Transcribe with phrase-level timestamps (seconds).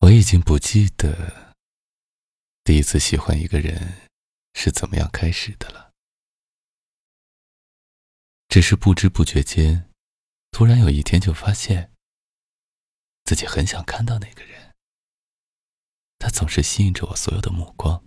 [0.00, 1.54] 我已经不记得
[2.64, 4.08] 第一次喜欢一个人
[4.54, 5.92] 是怎么样开始的了，
[8.48, 9.90] 只是不知不觉间，
[10.50, 11.92] 突然有一天就发现
[13.24, 14.74] 自己很想看到那个人。
[16.18, 18.02] 他总是吸引着我所有的目光，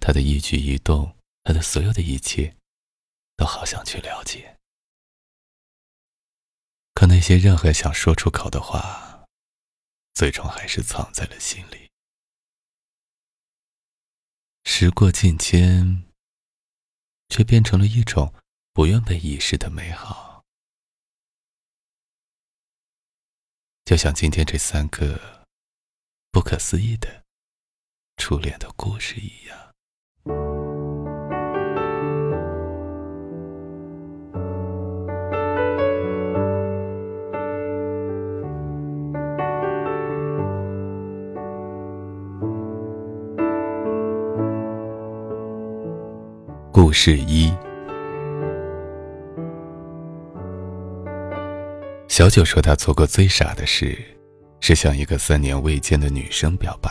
[0.00, 2.56] 他的一举一动，他的所有的一切，
[3.36, 4.58] 都好想去了解。
[6.94, 9.15] 可那些任何想说出口的话。
[10.16, 11.90] 最终还是藏在了心里。
[14.64, 16.10] 时过境迁，
[17.28, 18.32] 却变成了一种
[18.72, 20.42] 不愿被遗失的美好，
[23.84, 25.46] 就像今天这三个
[26.30, 27.22] 不可思议的
[28.16, 29.65] 初恋的故事一样。
[46.76, 47.50] 故事一：
[52.06, 53.98] 小九说，他做过最傻的事，
[54.60, 56.90] 是向一个三年未见的女生表白。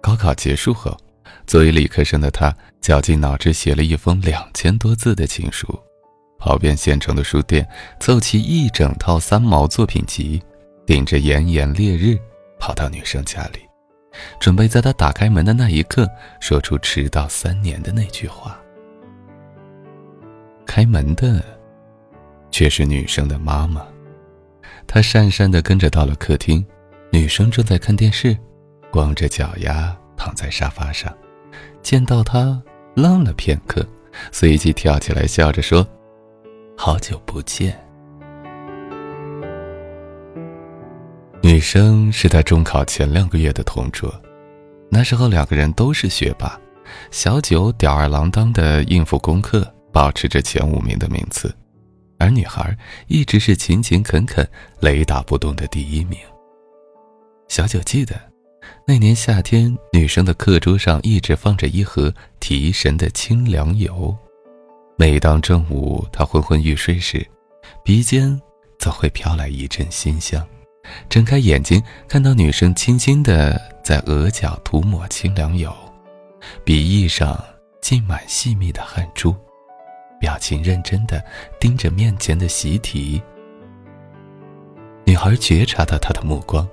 [0.00, 0.96] 高考结束后，
[1.44, 5.66] 作为理科生的他，绞尽脑汁写了一封两千多字的情书，
[6.38, 10.40] 跑遍县城的书店，凑齐一整套三毛作品集，
[10.86, 12.16] 顶着炎炎烈日，
[12.60, 13.69] 跑到女生家里。
[14.38, 16.08] 准备在他打开门的那一刻，
[16.40, 18.60] 说出迟到三年的那句话。
[20.66, 21.44] 开门的，
[22.50, 23.86] 却是女生的妈妈。
[24.86, 26.64] 她讪讪地跟着到了客厅，
[27.10, 28.36] 女生正在看电视，
[28.90, 31.12] 光着脚丫躺在沙发上。
[31.82, 32.60] 见到她，
[32.94, 33.86] 愣了片刻，
[34.32, 35.86] 随即跳起来笑着说
[36.76, 37.78] ：“好久不见。”
[41.60, 44.10] 女生是他中考前两个月的同桌，
[44.88, 46.58] 那时候两个人都是学霸，
[47.10, 51.54] 小九吊儿郎当的应付功课，保持着前五名的名次，
[52.18, 52.74] 而女孩
[53.08, 54.48] 一直是勤勤恳恳、
[54.80, 56.18] 雷打不动的第一名。
[57.46, 58.18] 小九记得，
[58.86, 64.16] 那年夏天，女生的课桌上一直放着一盒提神的清凉油，
[64.96, 67.22] 每当正午她昏昏欲睡时，
[67.84, 68.40] 鼻尖
[68.78, 70.42] 总会飘来一阵馨香。
[71.08, 75.74] 睁开眼睛，看到女生轻轻地在额角涂抹清凉油，
[76.64, 77.42] 鼻翼上
[77.80, 79.34] 浸满细密的汗珠，
[80.20, 81.22] 表情认真地
[81.58, 83.20] 盯着面前的习题。
[85.04, 86.68] 女孩觉察到他的目光，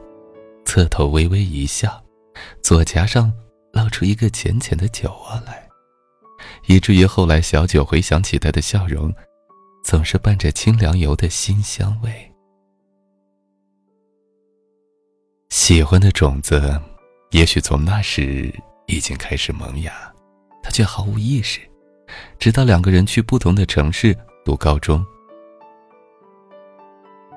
[0.66, 2.04] 侧头微微一笑，
[2.62, 3.34] 左颊上
[3.72, 5.68] 露出一个浅浅的酒窝来，
[6.68, 9.12] 以至于后来小九回想起她的笑容，
[9.84, 12.32] 总是伴着清凉油的馨香味。
[15.58, 16.80] 喜欢的种子，
[17.32, 18.54] 也许从那时
[18.86, 19.92] 已经开始萌芽，
[20.62, 21.60] 他却毫无意识，
[22.38, 24.16] 直到两个人去不同的城市
[24.46, 25.04] 读高中。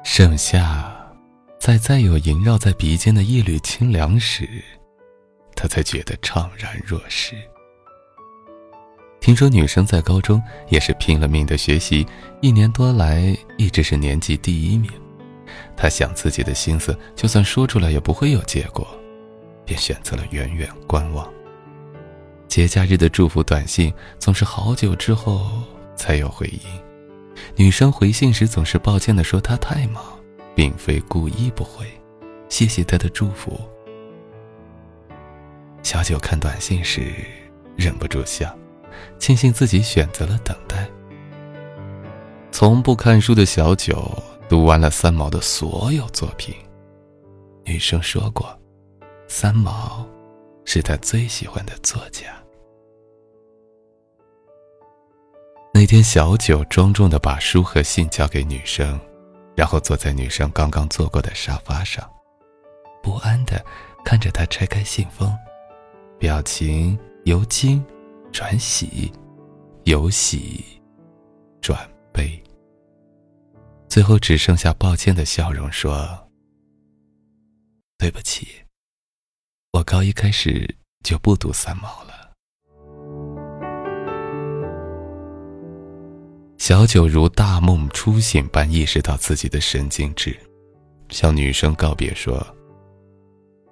[0.04, 0.94] 盛夏，
[1.58, 4.46] 在再有萦绕在鼻尖的一缕清凉时，
[5.56, 7.34] 他才觉得怅然若失。
[9.18, 12.06] 听说女生在高中也是拼了命的学习，
[12.42, 14.92] 一年多来一直是年级第一名。
[15.80, 18.86] 他想自己的心思，就算说出来也不会有结果，
[19.64, 21.26] 便选择了远远观望。
[22.48, 25.50] 节假日的祝福短信总是好久之后
[25.96, 26.60] 才有回应，
[27.56, 30.04] 女生回信时总是抱歉地说她太忙，
[30.54, 31.86] 并非故意不回，
[32.50, 33.58] 谢谢她的祝福。
[35.82, 37.10] 小九看短信时
[37.74, 38.54] 忍不住笑，
[39.18, 40.86] 庆幸自己选择了等待。
[42.52, 44.22] 从不看书的小九。
[44.50, 46.52] 读完了三毛的所有作品，
[47.62, 48.58] 女生说过，
[49.28, 50.04] 三毛
[50.64, 52.26] 是她最喜欢的作家。
[55.72, 58.98] 那天，小九庄重的把书和信交给女生，
[59.54, 62.04] 然后坐在女生刚刚坐过的沙发上，
[63.04, 63.64] 不安的
[64.04, 65.32] 看着她拆开信封，
[66.18, 67.80] 表情由惊
[68.32, 69.12] 转喜，
[69.84, 70.64] 由喜
[71.60, 72.42] 转悲。
[73.90, 76.30] 最后只剩下抱歉的笑容，说
[77.98, 78.46] ：“对不起，
[79.72, 82.30] 我高一开始就不读三毛了。”
[86.56, 90.38] 小九如大梦初醒般意识到自己的神经质，
[91.08, 92.46] 向女生告别说：“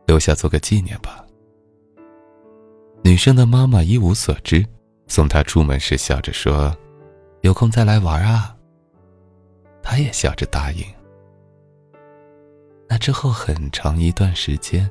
[0.04, 1.24] 留下做个纪念吧。”
[3.04, 4.66] 女生的妈妈一无所知，
[5.06, 6.76] 送她出门时笑着说
[7.42, 8.52] ：“有空再来玩啊。”
[9.90, 10.84] 他也笑着答应。
[12.86, 14.88] 那之后很长一段时间，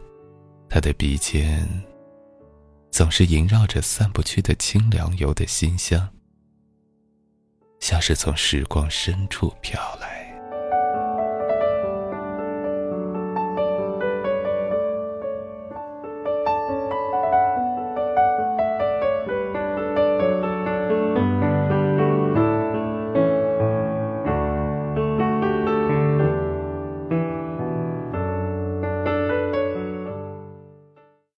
[0.67, 1.69] 他的鼻尖
[2.89, 6.09] 总是萦绕着散不去的清凉油的馨香，
[7.79, 10.16] 像是从时光深处飘来。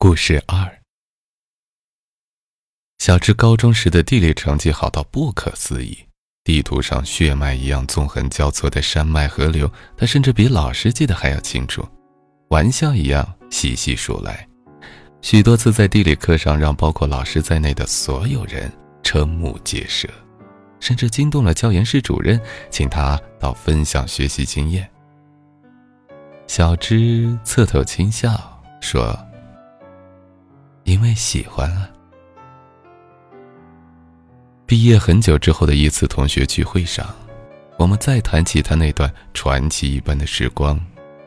[0.09, 0.67] 故事二：
[2.97, 5.95] 小智高中时的地理成绩好到不可思议，
[6.43, 11.87] 地图上血脉一样纵横交错的山脉河流，他甚至比老师记得还要清楚，
[12.49, 14.49] 玩笑一样细细数来，
[15.21, 18.73] 许多次在地理课上让包括老师在内的所有人
[19.03, 20.09] 瞠目结舌，
[20.79, 22.41] 甚至惊动了教研室主任，
[22.71, 24.89] 请他到分享学习经验。
[26.47, 29.15] 小芝侧头轻笑说。
[30.89, 31.87] 因为喜欢啊！
[34.65, 37.07] 毕业很久之后的一次同学聚会上，
[37.77, 40.83] 我们再谈起他那段传奇一般的时光，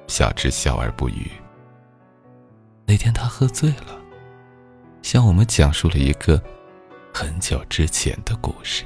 [0.08, 1.30] 小智笑而不语。
[2.86, 3.96] 那天他喝醉了，
[5.00, 6.42] 向我们讲述了一个
[7.14, 8.82] 很久之前的故事。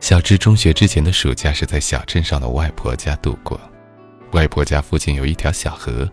[0.00, 3.60] 小智中学之前的暑假是在小镇上的外婆家度过，
[4.32, 6.10] 外婆家附近有一条小河。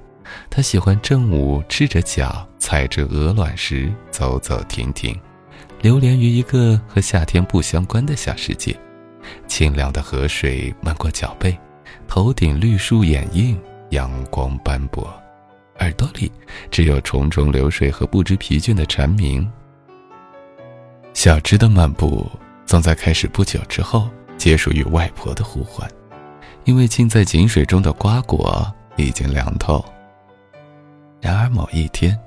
[0.49, 5.19] 他喜欢正午赤着脚踩着鹅卵石走走停停，
[5.81, 8.75] 流连于一个和夏天不相关的小世界。
[9.47, 11.57] 清凉的河水漫过脚背，
[12.07, 13.59] 头顶绿树掩映，
[13.89, 15.13] 阳光斑驳，
[15.79, 16.31] 耳朵里
[16.71, 19.49] 只有重重流水和不知疲倦的蝉鸣。
[21.13, 22.29] 小芝的漫步
[22.65, 24.07] 总在开始不久之后
[24.37, 25.89] 结束于外婆的呼唤，
[26.63, 28.65] 因为浸在井水中的瓜果
[28.95, 29.83] 已经凉透。
[31.19, 32.17] 然而某一天，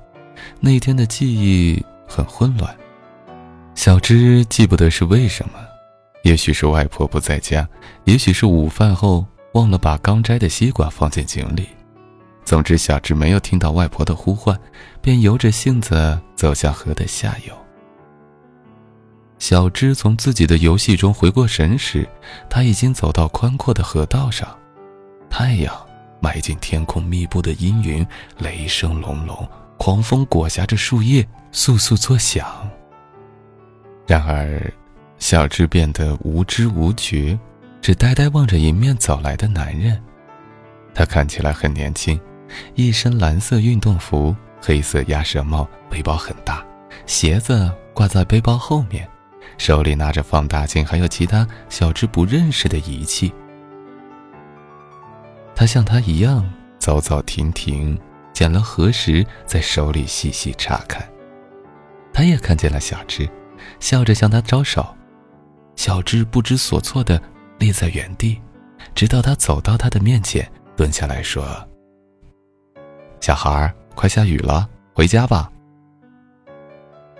[0.59, 2.75] 那天的记忆很混乱。
[3.73, 5.53] 小芝记不得是为什么，
[6.23, 7.67] 也许是外婆不在家，
[8.03, 11.67] 也许是午饭后忘了把刚摘的西瓜放进井里。
[12.43, 14.59] 总之，小芝没有听到外婆的呼唤，
[15.01, 17.53] 便由着性子走向河的下游。
[19.39, 22.07] 小芝从自己的游戏中回过神时，
[22.49, 24.47] 他已经走到宽阔的河道上，
[25.29, 25.73] 太阳。
[26.21, 28.05] 埋进天空密布的阴云，
[28.37, 29.45] 雷声隆隆，
[29.77, 32.69] 狂风裹挟着树叶簌簌作响。
[34.07, 34.71] 然而，
[35.17, 37.37] 小智变得无知无觉，
[37.81, 40.01] 只呆呆望着迎面走来的男人。
[40.93, 42.19] 他看起来很年轻，
[42.75, 46.63] 一身蓝色运动服，黑色鸭舌帽，背包很大，
[47.05, 49.07] 鞋子挂在背包后面，
[49.57, 53.33] 手里拿着放大镜，还有其他小智不认识的仪器。
[55.61, 56.43] 他像他一样
[56.79, 57.95] 走走停停，
[58.33, 61.07] 捡了何石，在手里细细查看。
[62.11, 63.29] 他也看见了小芝，
[63.79, 64.83] 笑着向他招手。
[65.75, 67.21] 小芝不知所措地
[67.59, 68.41] 立在原地，
[68.95, 71.45] 直到他走到他的面前，蹲下来说
[73.21, 75.51] ：“小孩儿，快下雨了，回家吧。”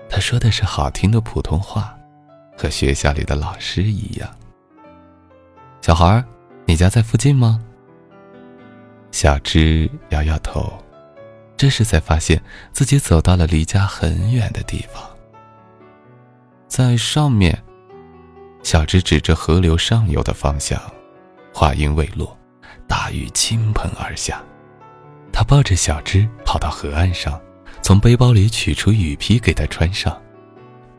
[0.09, 1.95] 他说的是好听的普通话，
[2.57, 4.27] 和学校里的老师一样。
[5.79, 6.25] 小孩儿，
[6.65, 7.63] 你家在附近吗？
[9.11, 10.71] 小芝摇摇头，
[11.57, 12.41] 这时才发现
[12.71, 15.03] 自己走到了离家很远的地方。
[16.67, 17.61] 在上面，
[18.63, 20.81] 小芝指着河流上游的方向。
[21.53, 22.37] 话音未落，
[22.87, 24.41] 大雨倾盆而下。
[25.33, 27.39] 他抱着小芝跑到河岸上，
[27.81, 30.19] 从背包里取出雨披给她穿上。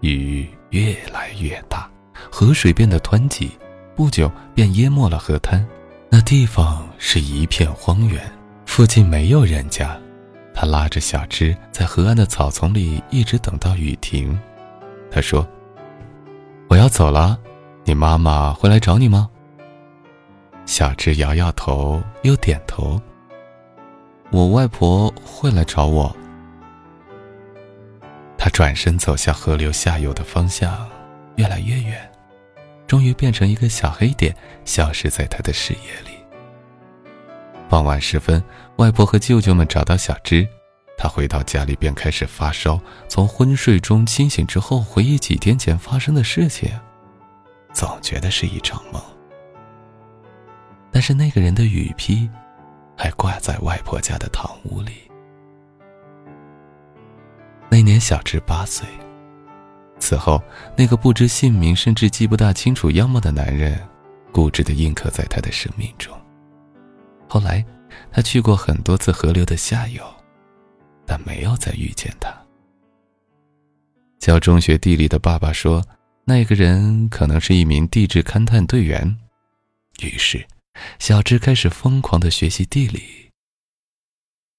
[0.00, 1.90] 雨越来越大，
[2.31, 3.50] 河水变得湍急，
[3.97, 5.66] 不久便淹没了河滩。
[6.11, 8.23] 那地方是一片荒原，
[8.64, 10.00] 附近没有人家。
[10.54, 14.38] 他拉着小芝在河岸的草丛里一直等到雨停。
[15.11, 15.47] 他说
[16.71, 17.37] ：“我要走了，
[17.85, 19.28] 你妈妈会来找你吗？”
[20.64, 23.02] 小芝摇摇头，又点头。
[24.30, 26.16] 我外婆会来找我。
[28.38, 30.88] 他转身走向河流下游的方向，
[31.35, 32.11] 越来越远。
[32.87, 36.12] 终于变成一个小黑点，消失在他的视野里。
[37.73, 38.45] 傍晚时分，
[38.76, 40.47] 外婆和舅舅们找到小芝，
[40.99, 42.79] 她回到家里便开始发烧。
[43.09, 46.71] 从昏睡中清醒之后，回忆几天前发生的事情，
[47.73, 49.02] 总觉得是一场梦。
[50.91, 52.29] 但是那个人的雨披，
[52.95, 55.11] 还挂在外婆家的堂屋里。
[57.71, 58.87] 那年小芝八岁。
[59.99, 60.43] 此后，
[60.76, 63.81] 那个不知姓名甚至记不大清楚样貌的男人，
[64.31, 66.14] 固执地印刻在他的生命中。
[67.32, 67.64] 后来，
[68.12, 70.04] 他去过很多次河流的下游，
[71.06, 72.30] 但没有再遇见他。
[74.18, 75.82] 教中学地理的爸爸说，
[76.26, 79.18] 那个人可能是一名地质勘探队员。
[80.02, 80.46] 于是，
[80.98, 83.30] 小智开始疯狂的学习地理，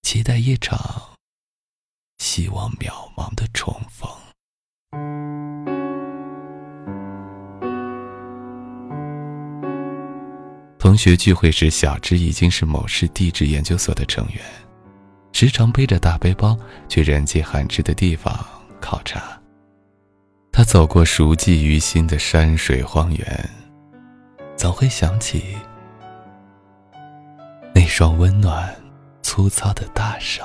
[0.02, 1.14] 期待一场
[2.18, 4.10] 希望渺茫的重逢。
[10.84, 14.44] 同学聚会时，小智已经是某市地质研究所的成员，
[15.32, 16.60] 时常背着大背包
[16.90, 18.38] 去人迹罕至的地方
[18.82, 19.42] 考察。
[20.52, 23.50] 他走过熟记于心的山水荒原，
[24.58, 25.56] 总会想起
[27.74, 28.76] 那双温暖、
[29.22, 30.44] 粗糙的大手。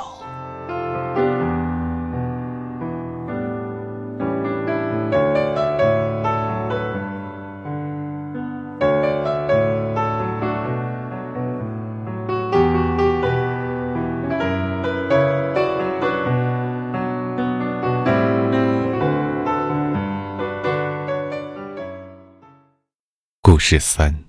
[23.68, 24.24] 故事三：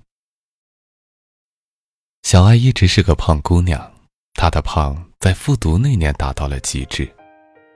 [2.23, 3.89] 小爱一直是个胖姑娘，
[4.33, 7.09] 她的胖在复读那年达到了极致。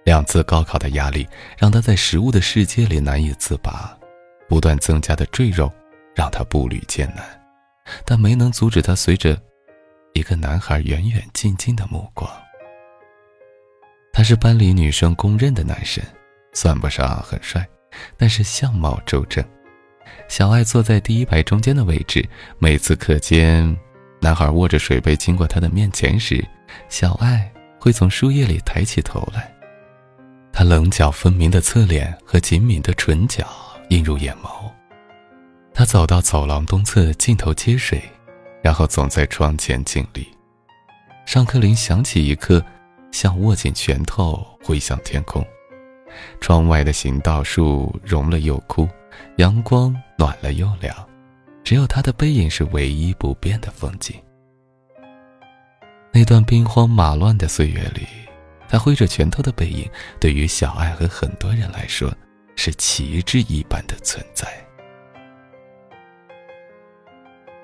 [0.03, 1.25] 两次高考的压力
[1.57, 3.97] 让她在食物的世界里难以自拔，
[4.49, 5.71] 不断增加的赘肉
[6.13, 7.23] 让她步履艰难，
[8.05, 9.41] 但没能阻止她随着
[10.15, 12.29] 一个男孩远远近近的目光。
[14.11, 16.03] 他是班里女生公认的男神，
[16.51, 17.65] 算不上很帅，
[18.17, 19.41] 但是相貌周正。
[20.27, 22.27] 小爱坐在第一排中间的位置，
[22.57, 23.75] 每次课间，
[24.19, 26.43] 男孩握着水杯经过他的面前时，
[26.89, 29.53] 小爱会从书页里抬起头来。
[30.51, 33.47] 他棱角分明的侧脸和紧抿的唇角
[33.89, 34.71] 映入眼眸。
[35.73, 38.01] 他走到走廊东侧尽头接水，
[38.61, 40.27] 然后总在窗前静立。
[41.25, 42.63] 上课铃响起一刻，
[43.11, 45.45] 像握紧拳头挥向天空。
[46.39, 48.87] 窗外的行道树融了又枯。
[49.37, 50.95] 阳光暖了又凉，
[51.63, 54.15] 只有他的背影是唯一不变的风景。
[56.11, 58.07] 那段兵荒马乱的岁月里，
[58.69, 59.89] 他挥着拳头的背影，
[60.19, 62.13] 对于小爱和很多人来说，
[62.55, 64.47] 是旗帜一般的存在。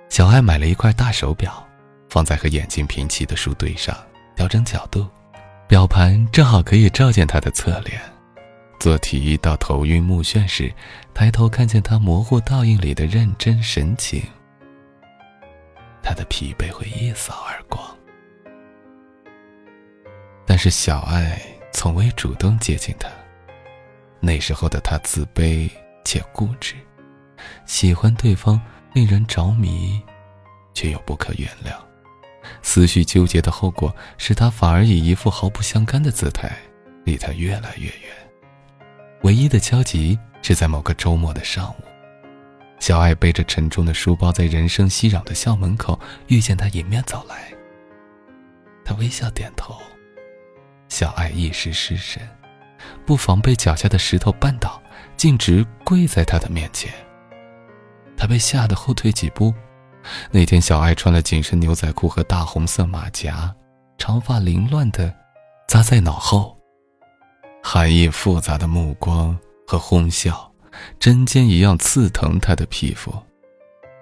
[0.09, 1.63] 小爱买了一块大手表，
[2.09, 3.95] 放在和眼睛平齐的书堆上，
[4.35, 5.07] 调整角度，
[5.67, 8.01] 表盘正好可以照见他的侧脸。
[8.79, 10.73] 做题到头晕目眩时，
[11.13, 14.23] 抬头看见他模糊倒影里的认真神情，
[16.01, 17.85] 他的疲惫会一扫而光。
[20.45, 21.41] 但是小爱
[21.73, 23.09] 从未主动接近他。
[24.21, 25.69] 那时候的他自卑
[26.05, 26.75] 且固执，
[27.65, 28.59] 喜欢对方
[28.93, 30.01] 令人着迷，
[30.73, 31.73] 却又不可原谅。
[32.61, 36.57] 思绪纠结的后果是他反而以一副毫不相干的姿态
[37.03, 38.28] 离他越来越远。
[39.23, 41.75] 唯一的交集是在某个周末的上午，
[42.79, 47.51] 小爱背着沉重的书包在人声熙攘的校门口遇见他迎面走来。
[48.85, 49.75] 他微笑点头，
[50.87, 52.27] 小爱一时失神，
[53.05, 54.81] 不防被脚下的石头绊倒，
[55.17, 56.91] 径直跪在他的面前。
[58.17, 59.53] 他被吓得后退几步。
[60.31, 63.53] 那天，小爱穿了紧身牛仔裤和大红色马甲，
[63.97, 65.13] 长发凌乱的
[65.67, 66.58] 扎在脑后。
[67.61, 69.37] 含义复杂的目光
[69.67, 70.51] 和哄笑，
[70.99, 73.13] 针尖一样刺疼他的皮肤。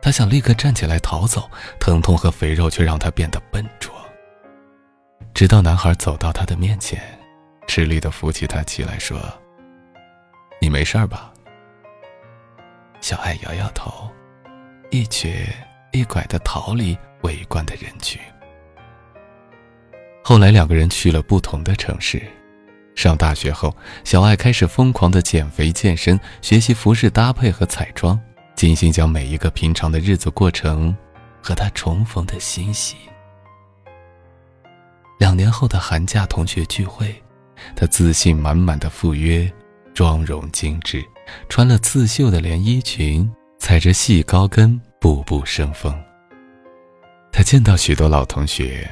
[0.01, 1.49] 他想立刻站起来逃走，
[1.79, 3.93] 疼痛和肥肉却让他变得笨拙。
[5.33, 7.01] 直到男孩走到他的面前，
[7.67, 9.19] 吃力的扶起他起来，说
[10.61, 11.33] ：“你没事吧？”
[13.01, 14.09] 小爱摇摇头，
[14.91, 15.47] 一瘸
[15.91, 18.21] 一拐的逃离围观的人群。
[20.23, 22.21] 后来，两个人去了不同的城市。
[22.97, 23.73] 上大学后，
[24.03, 28.19] 小爱开始疯狂的减肥健身，学习服饰搭配和彩妆，
[28.55, 30.93] 精心将每一个平常的日子过成
[31.39, 32.95] 和他重逢的欣喜。
[35.19, 37.15] 两年后的寒假同学聚会，
[37.75, 39.47] 她自信满满的赴约，
[39.93, 41.05] 妆容精致，
[41.49, 45.95] 穿了刺绣的连衣裙，踩着细高跟，步步生风。
[47.31, 48.89] 她见到许多老同学，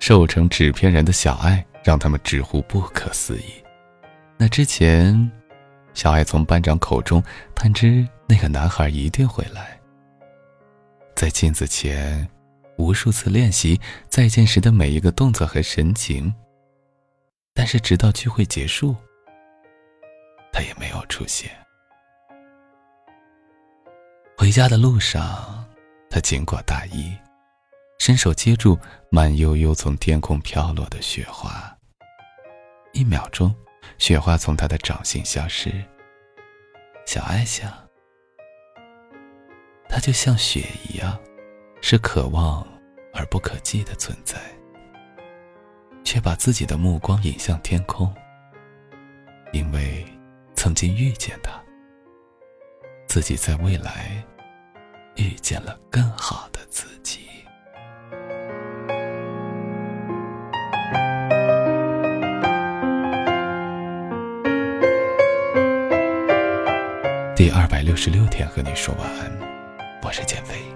[0.00, 1.64] 瘦成纸片人的小爱。
[1.86, 3.62] 让他们直呼不可思议。
[4.36, 5.30] 那之前，
[5.94, 7.22] 小爱从班长口中
[7.54, 9.78] 探知那个男孩一定会来，
[11.14, 12.28] 在镜子前
[12.76, 16.34] 无数次练习再见时的每一个动作和神情。
[17.54, 18.96] 但是直到聚会结束，
[20.52, 21.48] 他也没有出现。
[24.36, 25.64] 回家的路上，
[26.10, 27.16] 他经过大一，
[27.98, 28.78] 伸手接住
[29.10, 31.76] 慢悠悠从天空飘落的雪花。
[32.92, 33.54] 一秒钟，
[33.98, 35.72] 雪花从他的掌心消失。
[37.04, 37.72] 小爱想，
[39.88, 41.18] 他就像雪一样，
[41.80, 42.66] 是可望
[43.12, 44.36] 而不可及的存在，
[46.04, 48.12] 却把自己的目光引向天空，
[49.52, 50.04] 因为
[50.54, 51.52] 曾经遇见他，
[53.06, 54.24] 自己在未来
[55.16, 57.25] 遇见了更好的自己。
[67.36, 69.30] 第二百六十六天和你说晚安，
[70.02, 70.75] 我是减肥。